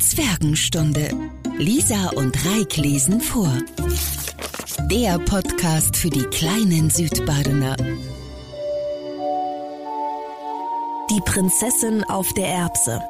[0.00, 1.10] Zwergenstunde.
[1.58, 3.52] Lisa und Reik lesen vor.
[4.90, 7.76] Der Podcast für die kleinen Südbadener.
[11.10, 13.02] Die Prinzessin auf der Erbse.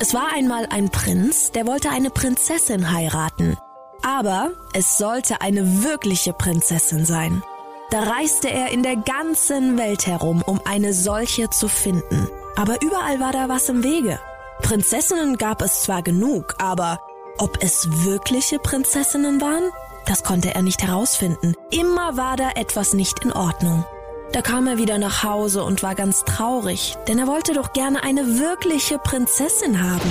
[0.00, 3.56] Es war einmal ein Prinz, der wollte eine Prinzessin heiraten.
[4.02, 7.42] Aber es sollte eine wirkliche Prinzessin sein.
[7.90, 12.28] Da reiste er in der ganzen Welt herum, um eine solche zu finden.
[12.56, 14.18] Aber überall war da was im Wege.
[14.62, 17.00] Prinzessinnen gab es zwar genug, aber
[17.38, 19.70] ob es wirkliche Prinzessinnen waren,
[20.06, 21.54] das konnte er nicht herausfinden.
[21.70, 23.84] Immer war da etwas nicht in Ordnung.
[24.32, 28.02] Da kam er wieder nach Hause und war ganz traurig, denn er wollte doch gerne
[28.02, 30.10] eine wirkliche Prinzessin haben.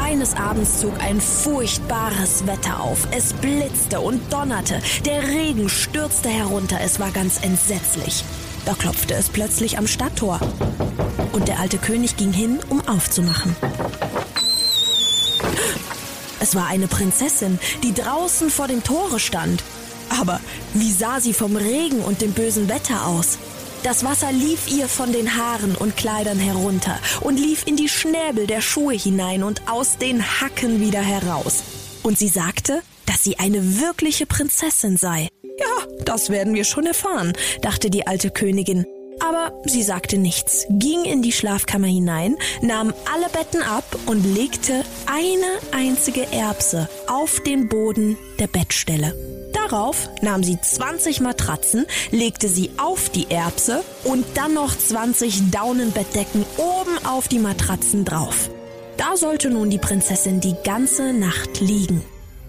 [0.00, 3.06] Eines Abends zog ein furchtbares Wetter auf.
[3.10, 4.80] Es blitzte und donnerte.
[5.04, 6.78] Der Regen stürzte herunter.
[6.80, 8.24] Es war ganz entsetzlich.
[8.64, 10.40] Da klopfte es plötzlich am Stadttor.
[11.32, 13.54] Und der alte König ging hin, um aufzumachen.
[16.40, 19.62] Es war eine Prinzessin, die draußen vor dem Tore stand.
[20.20, 20.40] Aber
[20.74, 23.38] wie sah sie vom Regen und dem bösen Wetter aus?
[23.82, 28.46] Das Wasser lief ihr von den Haaren und Kleidern herunter und lief in die Schnäbel
[28.46, 31.62] der Schuhe hinein und aus den Hacken wieder heraus.
[32.02, 35.28] Und sie sagte, dass sie eine wirkliche Prinzessin sei.
[35.58, 38.84] Ja, das werden wir schon erfahren, dachte die alte Königin.
[39.28, 44.84] Aber sie sagte nichts, ging in die Schlafkammer hinein, nahm alle Betten ab und legte
[45.06, 49.14] eine einzige Erbse auf den Boden der Bettstelle.
[49.52, 56.46] Darauf nahm sie 20 Matratzen, legte sie auf die Erbse und dann noch 20 Daunenbettdecken
[56.56, 58.48] oben auf die Matratzen drauf.
[58.96, 62.02] Da sollte nun die Prinzessin die ganze Nacht liegen.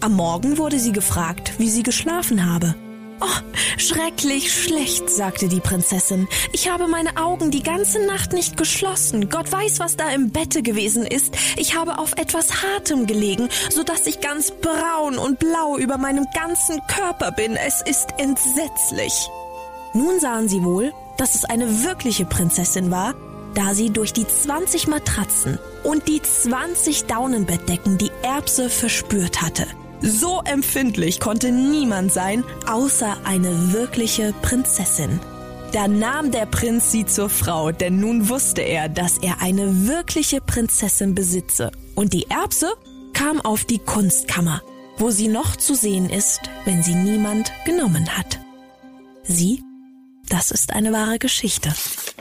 [0.00, 2.74] Am Morgen wurde sie gefragt, wie sie geschlafen habe.
[3.20, 6.28] Oh, schrecklich schlecht, sagte die Prinzessin.
[6.52, 9.30] Ich habe meine Augen die ganze Nacht nicht geschlossen.
[9.30, 11.34] Gott weiß, was da im Bette gewesen ist.
[11.56, 16.26] Ich habe auf etwas Hartem gelegen, so dass ich ganz braun und blau über meinem
[16.34, 17.56] ganzen Körper bin.
[17.56, 19.12] Es ist entsetzlich.
[19.94, 23.14] Nun sahen sie wohl, dass es eine wirkliche Prinzessin war,
[23.54, 29.66] da sie durch die 20 Matratzen und die 20 Daunenbettdecken die Erbse verspürt hatte.
[30.00, 35.20] So empfindlich konnte niemand sein, außer eine wirkliche Prinzessin.
[35.72, 40.40] Da nahm der Prinz sie zur Frau, denn nun wusste er, dass er eine wirkliche
[40.40, 41.72] Prinzessin besitze.
[41.94, 42.72] Und die Erbse
[43.12, 44.62] kam auf die Kunstkammer,
[44.98, 48.38] wo sie noch zu sehen ist, wenn sie niemand genommen hat.
[49.24, 49.62] Sie,
[50.28, 51.72] das ist eine wahre Geschichte.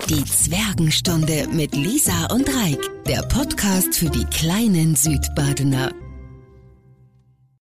[0.09, 5.91] Die Zwergenstunde mit Lisa und Reik, der Podcast für die kleinen Südbadener.